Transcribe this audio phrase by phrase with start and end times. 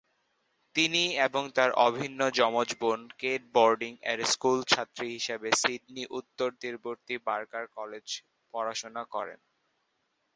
[0.75, 7.15] তিনি এবং তার অভিন্ন যমজ বোন কেট বোর্ডিং এর স্কুলের ছাত্রী হিসাবে সিডনি উত্তর তীরবর্তী
[7.27, 8.05] বার্কার কলেজ
[8.53, 9.39] পড়াশোনা করেন।